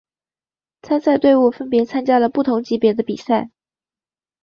[0.81, 3.51] 参赛队伍分别参加了不同级别的比赛。